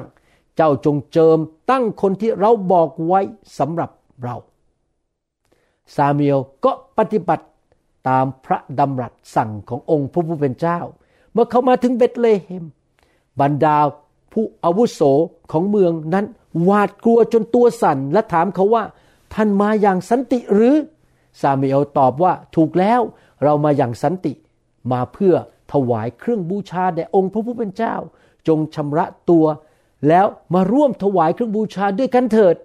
[0.56, 1.38] เจ้าจงเจิม
[1.72, 3.20] ตั้งคนที่เราบอกไว้
[3.58, 3.90] สำหรับ
[4.24, 4.36] เรา
[5.96, 7.46] ซาเมียลก็ปฏิบัติ
[8.08, 10.80] ตามพระดำรัสสั่งขององค์พระผู้เป็นเจ้า
[11.34, 12.66] เมื่อเขามาถึงเบตเลเฮม
[13.42, 13.78] บรรดา
[14.34, 15.02] ผู้อาวุโส
[15.52, 16.26] ของเมืองนั้น
[16.64, 18.84] หวาดกลัวจนตัวสั่น และถามเขาว่า
[19.34, 20.76] ท่านมาอย่างสันติหรือ
[21.42, 23.02] ซาเมียลตอบว่าถูกแล้ว
[23.44, 24.34] เรามาอย่างสันติ
[24.92, 25.36] มาเพื่อ
[25.72, 27.96] ถวายเครื่องบูชาแด่องค์พระผู้เป็นเจ้า
[28.48, 29.46] จงชำระตัว
[30.08, 32.56] แล้วมาร่วมถวายเครื่องบูชาด้วยกันเถิด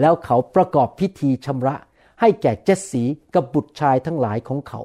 [0.00, 1.76] แล้วเขาประกอบพิธีชำระ
[2.20, 4.80] ให้แก่เจสสีกับบุตรชายทั้งหลายของเขา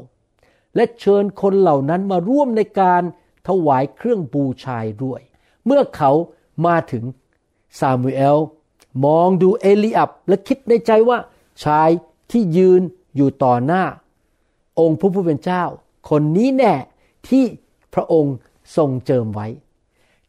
[0.75, 3.03] และเชิญคนเหล่านั้นมาร่วมในการ
[3.47, 5.21] ถวายเครื่องบูชาด้วย
[5.65, 6.11] เมื่อเขา
[6.65, 7.03] มาถึง
[7.79, 8.37] ซามูเอล
[9.05, 11.17] มองดูเอลีอับและคิดในใจว่า
[11.63, 11.89] ชาย
[12.31, 12.81] ที่ยืน
[13.15, 13.83] อยู่ต่อหน้า
[14.79, 15.63] องค์พระผู้เป็นเจ้า
[16.09, 16.73] คนนี้แน่
[17.29, 17.45] ที่
[17.93, 18.35] พระองค์
[18.77, 19.47] ทรงเจิมไว้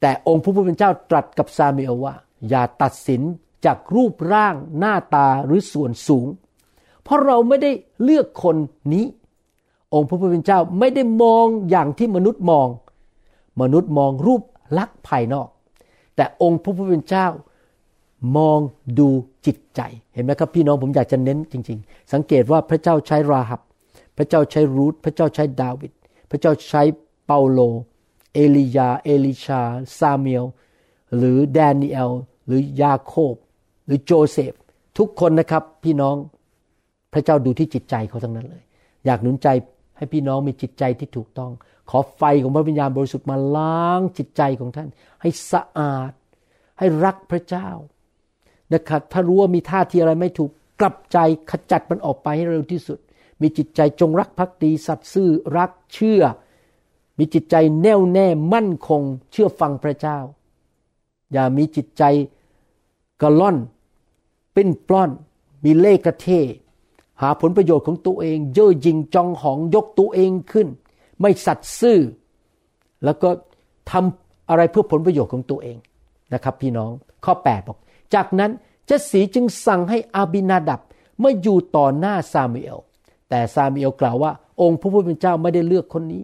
[0.01, 2.15] แต่องค์พระผู้เป็นเจ้าตรัสกับซามเอลว่า
[2.49, 3.23] อย่าตัดสิน
[3.65, 6.27] จากรูปร่างหน้าตาหรือส่วนสูง
[7.03, 7.71] เพราะเราไม่ได้
[8.03, 8.57] เลือกคน
[8.93, 9.07] นี้
[9.95, 12.69] องค์พระผู้เป็นเจ้าไม่ได้มองอย่างที่มนุษย์มอง
[13.61, 14.43] มนุษย์มองรูป
[14.79, 15.49] ลักษณ์ภายนอก
[16.17, 17.27] แต่องค์พระผู้เป็นเจ้า
[18.37, 18.59] มอง
[18.99, 19.09] ดู
[19.47, 19.81] จิตใจ
[20.15, 23.61] เห็นไหมครับพี่น้องผมอยากจะเน้นจริง ๆ สังเกตว่าพระเจ้าใช้ราหับ
[24.17, 25.93] พระเจ้าใช้รูธพระเจ้าใช้ดาวิด
[26.33, 26.83] พระเจ้าใช้
[27.27, 27.61] เปาโล
[28.33, 29.63] เอลียา เอลิชา
[29.99, 30.45] ซาเมียล
[31.17, 32.11] หรือแดเนียล
[32.47, 33.35] หรือยาโคบ
[33.87, 34.53] หรือโจเซฟ
[34.99, 36.17] ทุกคนนะครับพี่น้อง
[37.13, 38.65] พระเจ้าดูที่จิตใจเขาทั้งนั้นเลย
[39.07, 39.49] อยากหนุนใจ
[39.97, 41.51] ให้พี่น้องมีจิตใจที่ถูกต้อง
[41.91, 44.89] ขอไฟของพระวิญญาณบริสุทธิ์มาล้างจิตใจของท่าน
[45.21, 46.13] ให้สะอาด
[46.79, 47.69] ให้รักพระเจ้า
[48.75, 51.19] นะครับถ้ารู้ว่ามีท่าทีอะไรไม่ถูกกลับใจ
[51.51, 52.99] ขจัดมันออกไปให้เร็วที่สุด
[53.43, 56.23] มีจิตใจจงรักภักดีสัตย์ซื่อรักเชื่อ
[57.19, 60.19] มีจิตใจแน่วแน่มั่นคง เชื่อฟังพระเจ้า
[61.33, 62.03] อย่ามีจิตใจ
[63.23, 63.57] กระล่อน
[64.55, 65.11] ปิ้นปล้อน
[65.65, 66.29] มีเล่กระเท
[67.21, 70.69] หาผลประโยชน์ของตัวเอง เย่อหยิ่งจองหองยกตัวเองขึ้น
[71.21, 71.99] ไม่สัตย์ซื่อ
[73.05, 73.29] แล้วก็
[73.91, 75.77] ทำอะไรเพื่อผลประโยชน์ของตัวเอง
[76.33, 76.91] นะครับ พี่น้อง
[77.25, 77.79] ข้อ 8 บอก
[78.15, 78.51] จากนั้น
[78.87, 80.81] เจสีจึงสั่งให้อาบินาดับ
[81.19, 82.79] เมื่ออยู่ต่อหน้าซามูเอล
[83.35, 86.23] แต่ซามูเอลกล่าวว่า องค์พระผู้เป็นเจ้าไม่ได้เลือกคนนี้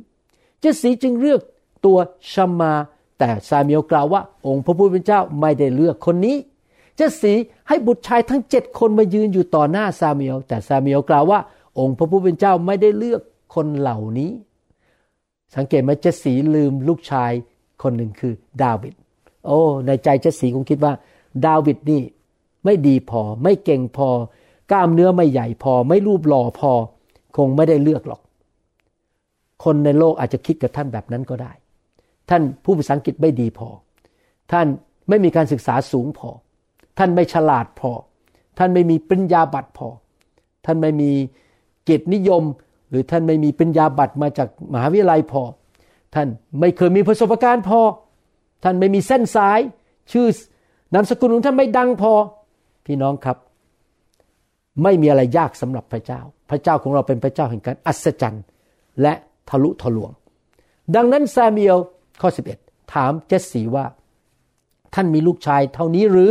[0.60, 1.40] เจสีจึงเลือก
[1.84, 1.98] ตัว
[2.32, 2.72] ชัมมา
[3.18, 6.36] แต่ซามูเอลกล่าวว่า องค์พระผู้เป็นเจ้าไม่ได้เลือกคนนี้
[6.96, 7.32] เจสี
[7.68, 11.40] ให้บุตรชายทั้งเจ็ดคนมายืนอยู่ต่อหน้าซามูเอลแต่ซามูเอลกล่าวว่า
[11.78, 13.20] องค์พระผู้เป็นเจ้าไม่ได้เลือก
[13.54, 14.30] คนเหล่านี้
[15.56, 17.32] สังเกตไหมเจสีลืมลูกชาย
[17.82, 18.94] คนหนึ่งคือดาวิด
[19.46, 20.92] โอ้ในใจเจสีคงคิดว่า
[21.46, 22.02] ดาวิดนี่
[22.64, 24.08] ไม่ดีพอ ไม่เก่งพอ
[24.70, 26.72] กล้ามเนื้อไม่ใหญ่พอ ไม่รูปหล่อพอ
[27.38, 28.20] คงไม่ได้เลือกหรอก
[29.64, 31.52] คนในโลกอาจจะคิดกับท่านแบบนั้นก็ได้
[32.30, 33.68] ท่านผู้ภาษาอังกฤษไม่ดีพอ
[34.52, 34.66] ท่าน
[35.08, 36.28] ไม่มีการศึกษาสูงพอ
[36.98, 37.90] ท่านไม่ฉลาดพอ
[38.58, 39.88] ท่านไม่มีปริญญาบัตรพอ
[40.66, 41.10] ท่านไม่มี
[41.84, 42.42] เกียรตินิยม
[42.90, 45.42] หรือท่านไม่มีปริญญาบัตรมาจากมหาวิทยาลัยพอ
[46.14, 46.28] ท่าน
[46.60, 47.80] ไม่เคยมีประสบการณ์พอ
[48.64, 49.60] ท่านไม่มีเส้นสาย
[50.12, 50.26] ชื่อ
[50.94, 52.12] นามสกุลของท่านไม่ดังพอ
[52.86, 53.36] พี่น้องครับ
[54.82, 58.44] ไม่มีอะไรยากสำหรับพระเจ้า พระเจ้าของเราเป็นพระเจ้าแห่งการอัศจรรย์
[59.02, 59.14] และ
[59.48, 60.10] ทะลุทะลวง
[60.94, 61.80] ดังนั้นซามีเอล
[62.20, 62.28] ข้อ
[62.60, 63.84] 11 ถามเจสสีว่า
[64.94, 66.30] ท่านมีลูกชายเท่านี้หรือ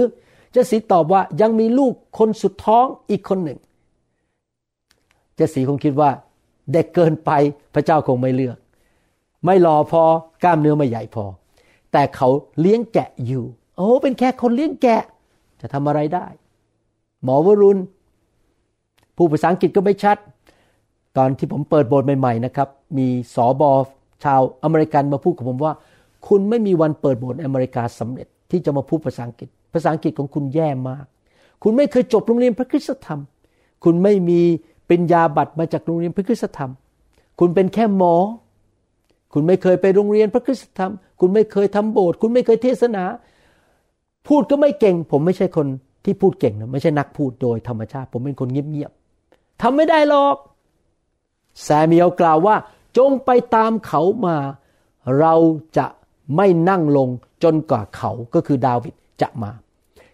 [0.51, 3.59] เจสสีตอบว่ายังมีลูกคนสุดท้องอีกคนหนึ่ง
[5.35, 6.09] เจสสีคงคิดว่า
[6.71, 7.31] เด็กเกินไป
[7.73, 8.57] พระเจ้าคงไม่เลือก
[9.45, 10.03] ไม่หล่อพอ
[10.43, 11.25] กล้ามเนื้อไม่ใหญ่พอ
[11.91, 13.43] แต่เขาเลี้ยงแกะอยู่
[13.77, 15.03] โอ้เป็นแค่คนเลี้ยงแกะ
[15.61, 16.25] จะทำอะไรได้
[17.23, 17.79] หมอวรุณ
[19.17, 20.17] ผู้ภาษาอังกฤษก็ไม่ชัด
[21.17, 23.71] ตอนที่ผมเปิดโบสถ์ใหม่ๆนะครับ มีสอบอ
[24.23, 25.73] ชาวอเมริกันมาพูดกับผมว่า
[26.27, 31.05] คุณไม่มีวันเปิดโบสถ์อเมริกาสำเร็จ ที่จะมาพูดภาษาอังกฤษ ภาษาอังกฤษของคุณแย่มาก
[31.63, 33.19] คุณไม่เคยจบโรงเรียนพระคุณธรรม
[33.83, 34.39] คุณไม่มี
[34.89, 36.71] ปริญญาบัตรมาจากโรงเรียนพระคุณธรรม
[37.39, 38.15] คุณเป็นแค่หมอ
[39.33, 43.03] คุณไม่เคยไปโรงเรียนพระคุณธรรม คุณไม่เคยทำโบสถ์คุณไม่เคยเทศนา
[44.27, 45.67] พูดก็ไม่เก่ง ผมไม่ใช่คน
[46.03, 48.91] ที่พูดเก่งนะไม่ใช่นักพูดโดยธรรมชาติ ผมเป็นคนเงียบ
[49.61, 50.35] ทำไม่ได้หรอก
[51.63, 52.55] แซมีเอลกล่าวว่า
[52.97, 54.37] จงไปตามเขามา
[55.19, 55.35] เรา
[55.77, 55.87] จะ
[56.35, 57.09] ไม่นั่งลง
[57.43, 59.51] จนกว่าเขาก็คือดาวิดจะมา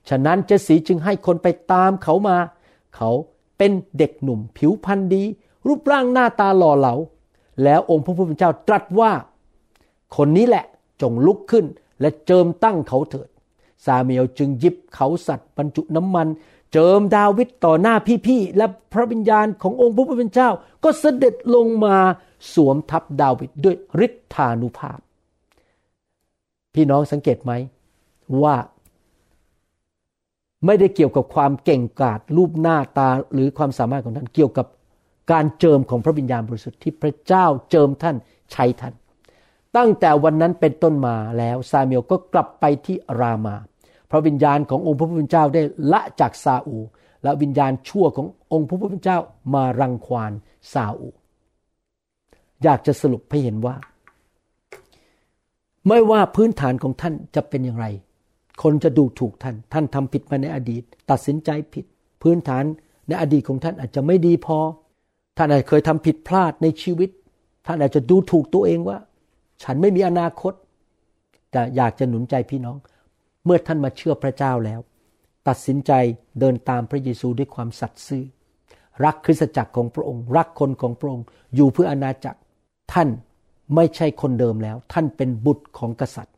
[0.09, 2.37] ฉะนั้นเจสีจึงให้คนไปตามเขามา
[2.95, 3.09] เขา
[3.57, 5.23] เป็นเด็กหนุ่มผิวพรรณดี
[5.67, 6.95] รูปร่างหน้าตาหล่อเหลา
[7.63, 9.11] แล้วองค์พระผู้เป็นเจ้าตรัสว่า
[10.15, 10.65] คนนี้แหละ
[11.01, 11.65] จงลุกขึ้น
[11.99, 13.29] และเจิมตั้งเขาเถิด
[13.85, 16.27] ซาเมียลจึงยิบเขาสัตว์บรรจุน้ำมัน
[16.73, 17.95] เจิมดาวิดต่อหน้า
[18.27, 20.49] พี่ๆและพระวิญญาณขององค์พระผู้เป็นเจ้า
[20.83, 21.97] ก็เสด็จลงมา
[22.53, 24.99] สวมทับดาวิดด้วยฤทธานุภาพ
[26.73, 27.51] พี่น้องสังเกตไหม
[28.43, 28.55] ว่า
[30.65, 34.67] ไม่ได้เกี่ยวกับความเก่งกาจรูปหน้าตาหรือความสามารถของท่านเกี่ยวกับ
[35.31, 38.15] การเจิมของพระวิญญาณบริสุทธิ์ที่พระเจ้าเจิมท่าน
[38.51, 38.93] ใช้ท่าน
[39.77, 43.55] ตั้งแต่วันนั้นเป็นต้นมาแล้วซาเมียลก็กลับไปที่รามา
[44.15, 45.61] พระวิญญาณขององค์พระผู้เป็นเจ้าได้
[45.93, 46.77] ละจากซาอู
[47.23, 49.17] และวิญญาณชั่วขององค์พระผู้เป็นเจ้า
[49.53, 50.31] มารังควาน
[50.73, 51.09] ซาอู
[52.63, 53.75] อยากจะสรุปให้เห็นว่า
[55.87, 57.85] ไม่ว่าพื้นฐานของท่านจะเป็นอย่างไร
[58.63, 61.85] คนจะดูถูกท่าน ท่านทำผิดมาในอดีต ตัดสินใจผิด
[62.21, 62.63] พื้นฐาน
[63.07, 64.57] ในอดีตของท่านอาจจะไม่ดีพอ
[65.37, 67.09] ท่านอาจเคยทำผิดพลาดในชีวิต
[67.65, 68.97] ท่านอาจจะดูถูกตัวเองว่า
[69.63, 70.53] ฉันไม่มีอนาคต
[71.51, 72.77] แต่อยากจะหนุนใจพี่น้อง
[73.45, 74.79] เมื่อท่านมาเชื่อพระเจ้าแล้ว
[75.47, 75.91] ตัดสินใจ
[76.39, 78.23] เดินตามพระเยซูด้วยความสัตย์ซื่อ
[79.03, 81.25] รักคริสตจักรของพระองค์ รักคนของพระองค์
[81.55, 82.39] อยู่เพื่ออนาจักร
[82.93, 83.09] ท่าน
[83.75, 86.35] ไม่ใช่คนเดิมแล้ว ท่านเป็นบุตรของกษัตริย์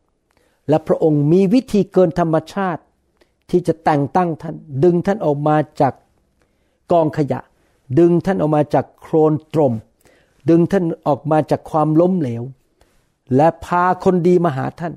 [0.68, 2.82] และพระองค์มีวิธีเกินธรรมชาติ
[3.50, 5.94] ที่จะแต่งตั้งท่าน ดึงท่านออกมาจาก
[6.92, 7.40] กองขยะ
[7.98, 9.72] ดึงท่านออกมาจากโครนตรม
[10.50, 12.42] ดึงท่านออกมาจากความล้มเหลว
[13.36, 14.92] และพาคนดีมาหาท่าน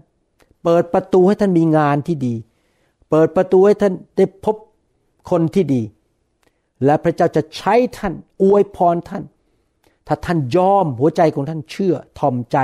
[0.63, 2.35] เปิดประตูให้ท่านมีงานที่ดี
[3.09, 4.55] เปิดประตูให้ท่านได้พบ
[5.29, 5.81] คนที่ดี
[6.85, 9.23] และพระเจ้าจะใช้ท่านอวยพรท่าน
[10.07, 12.57] ถ้าท่านยอมหัวใจของท่านเชื่อทอมใจ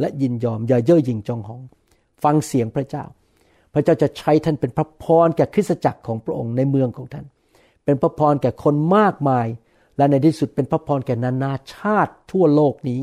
[0.00, 1.62] และยินยอมอย่าเย่อหยิ่งจองหอง
[2.22, 3.04] ฟังเสียงพระเจ้า
[3.72, 7.24] พระเจ้าจะใช้ท่านเป็นพระพรแก่คริสตจักรของพระองค์ในเมืองของท่าน
[7.84, 9.46] เป็นพระพรแก่คนมากมาย
[9.96, 13.00] และในที่สุดเป็นพระพรแก่นานาชาติทั่วโลกนี้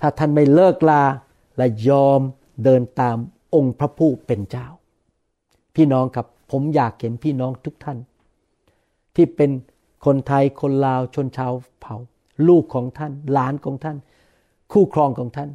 [0.00, 1.04] ถ้าท่านไม่เลิกลา
[1.56, 2.20] และยอม
[2.64, 3.16] เดินตาม
[3.54, 4.66] องค์พระผู้เป็นเจ้า
[5.74, 7.98] พี่น้องครับผมอยากเห็นพี่น้องทุกท่าน
[9.16, 9.50] ที่เป็น
[10.06, 11.96] คนไทยคนลาวชนชาวเผ่า
[12.48, 13.96] ลูกของท่าน หลานของท่าน
[14.72, 15.50] คู่ครองของท่าน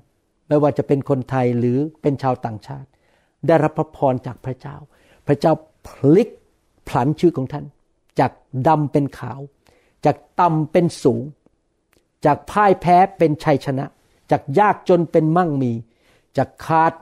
[0.48, 2.90] ไม่ว่าจะเป็นคนไทยหรือเป็นชาวต่างชาติ
[3.48, 4.76] ได้รับพระพรจากพระเจ้า
[5.28, 5.54] พระเจ้า
[5.88, 6.30] พลิก
[6.88, 7.66] ผลันชื่อของท่าน
[8.20, 8.32] จาก
[8.68, 9.40] ดำเป็นขาว
[10.06, 11.24] จากต่ำเป็นสูง
[12.26, 13.86] จากพ่ายแพ้เป็นชัยชนะ
[14.32, 15.72] จากยากจนเป็นมั่งมี
[16.38, 16.94] จากขาด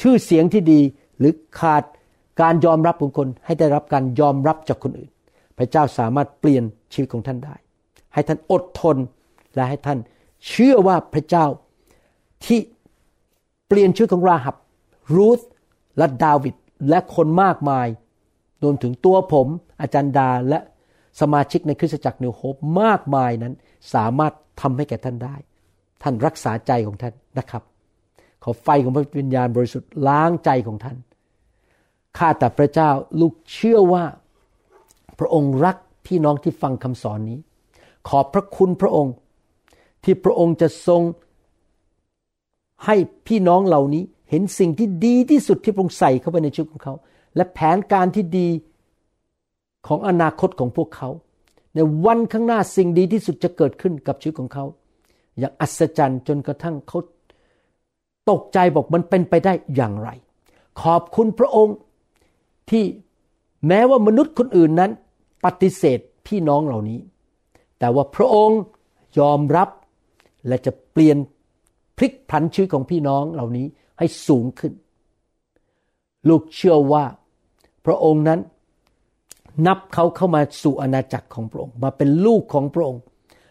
[0.00, 0.80] ชื่อเสียงที่ดี
[1.18, 1.82] หรือขาด
[2.40, 5.10] การยอมรับของคนให้ได้รับการยอมรับจากคนอื่น
[5.58, 7.54] พระเจ้าสามารถเปลี่ยนชีวิตของท่านได้
[8.14, 8.96] ให้ท่านอดทน
[9.54, 9.98] และให้ท่าน
[10.48, 11.46] เชื่อว่าพระเจ้า
[12.44, 12.60] ที่
[13.68, 14.56] เปลี่ยนชื่อของราหับ
[15.14, 15.40] รูธ
[15.98, 16.54] และดาวิด
[16.88, 17.86] และคนมากมาย
[18.62, 19.48] รวมถึงตัวผม
[19.80, 20.58] อาจารย์ดาและ
[21.20, 23.54] สมาชิกในคริสตจักรนิวโฮปมากมายนั้น
[23.94, 25.36] สามารถทำให้แก่ท่านได้
[26.02, 27.62] ท่านรักษาใจของท่านนะครับ
[28.42, 30.96] ขอไฟของพระวิญญาณบริสุทธิ์ล้างใจของท่าน
[32.18, 34.04] ข้าแต่พระเจ้าลูกเชื่อว่า
[35.18, 35.76] พระองค์รัก
[36.06, 37.38] พี่น้องที่ฟังคำสอนนี้
[38.08, 39.14] ขอบพระคุณพระองค์
[40.04, 41.02] ที่พระองค์จะทรง
[42.84, 46.94] ให้พี่น้องเหล่านี้เห็นสิ่งที่ดีที่สุดที่พระองค์ใส่เข้าไปในชีวิตของเขา
[47.36, 48.48] และแผนการที่ดี
[49.86, 51.10] ของอนาคตของพวกเขา
[51.74, 54.64] ในวันข้างหน้าสิ่งดีที่สุดจะเกิดขึ้นกับชีวิตของเขา
[55.38, 56.98] อย่างอัศจรรย์จนกระทั่งเขา
[58.30, 60.10] ตกใจบอกมันเป็นไปได้อย่างไร
[60.80, 61.76] ขอบคุณพระองค์
[62.70, 62.84] ที่
[63.68, 64.90] แม้ว่ามนุษย์คนอื่นนั้น
[65.44, 66.98] ปฏิเสธพี่น้องเหล่านี้
[67.78, 68.60] แต่ว่าพระองค์
[69.18, 69.68] ยอมรับ
[70.46, 71.16] และจะเปลี่ยน
[71.96, 73.66] พลิกผันชีวิตของพี่น้องเหล่านี้
[73.98, 74.72] ให้สูงขึ้น
[76.28, 77.04] ลูกเชื่อว่า
[77.86, 78.40] พระองค์นั้น
[79.66, 83.02] นับเขาเข้ามาสู่อาณาจักรของพระองค์ มาเป็นลูกของพระองค์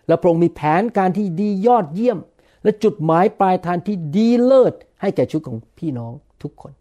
[0.08, 2.20] และพระองค์มีแผนการที่ดียอดเยี่ยม
[2.64, 6.14] และจุดหมายปลายทางที่ดีเลิศ ให้แก่ชีวิตของพี่น้อง
[6.44, 6.72] ทุกคน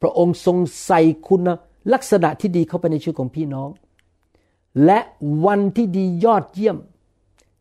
[0.00, 1.48] พระองค์ทรงใส่คุณ
[1.92, 3.68] ลักษณะที่ดีเข้าไปในชีวิตของพี่น้อง
[4.84, 4.98] และ
[5.46, 6.76] วันที่ดียอดเยี่ยม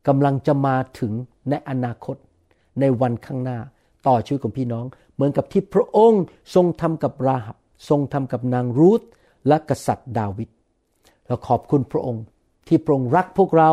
[0.07, 1.11] กำลังจะมาถึง
[1.49, 2.15] ในอนาคต
[2.79, 3.59] ในวันข้างหน้า
[4.07, 6.23] ต่อชีวิตของพี่น้อง เหมือนกับที่พระองค์
[6.55, 7.57] ทรงทำกับราหับ
[7.89, 9.01] ทรงทำกับนางรูธ
[9.47, 10.49] และกษัตริย์ดาวิด
[11.27, 12.23] เราขอบคุณพระองค์
[12.67, 13.71] ที่พระองค์รักพวกเรา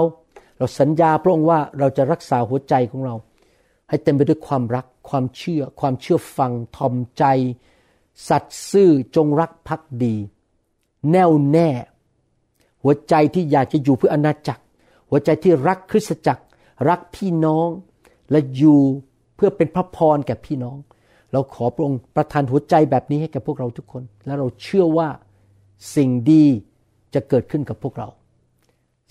[0.63, 3.15] เราสัญญาพระองค์ว่าเราจะรักษาหัวใจของเรา
[3.89, 7.25] ให้เต็มไปด้วยความรัก ความเชื่อ ความเชื่อฟังทอมใจ
[8.29, 10.15] สัตย์ซื่อจงรักภักดี
[11.11, 11.69] แน่วแน่
[12.83, 14.63] หัวใจที่อยากจะอยู่เพื่ออนาจักร
[15.11, 16.43] หัวใจที่รักคริสตจักร
[16.89, 17.69] รักพี่น้อง
[18.31, 18.81] และอยู่
[19.37, 20.77] เพื่อเป็นพระพรแก่พี่น้อง
[21.33, 25.09] เราขอพระองค์ประทานหัวใจแบบนี้ให้แก่พวกเราทุกคน และเราเชื่อว่า
[25.97, 26.45] สิ่งดี
[27.15, 28.09] จะเกิดขึ้นกับพวกเรา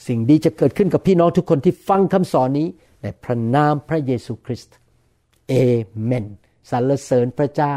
[0.08, 2.68] สิ่งดีจะเกิดขึ้นกับพี่น้องทุกคนที่ฟังคำสอนนี้
[3.02, 4.76] ในพระนามพระเยซูคริสต์
[5.50, 5.54] เอ
[6.04, 6.26] เมน
[6.70, 7.76] สรรเสริญพระเจ้า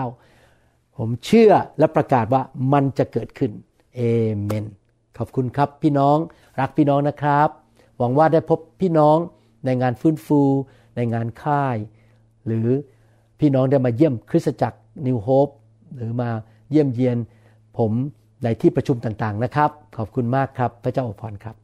[0.96, 3.50] ผมเชื่อและประกาศว่ามันจะเกิดขึ้น
[3.96, 4.00] เอ
[4.42, 4.64] เมน
[5.18, 6.18] ขอบคุณครับพี่น้อง
[6.60, 7.48] รักพี่น้องนะครับ
[7.98, 9.18] หวังว่าได้พบพี่น้อง
[9.64, 10.40] ในงานฟื้นฟู
[10.96, 11.76] ในงานค่าย
[12.46, 12.68] หรือ
[13.40, 15.48] พี่น้องได้มาเยี่ยมคริสตจักรนิวโฮป
[15.96, 16.30] หรือมา
[16.70, 17.16] เยี่ยมเยียน
[17.78, 17.92] ผม
[18.44, 21.63] ในที่ประชุมต่างๆนะครับ ขอบคุณมากครับ พระเจ้าอวยพรครับ